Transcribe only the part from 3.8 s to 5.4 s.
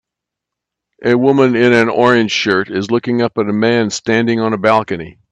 standing on a balcony.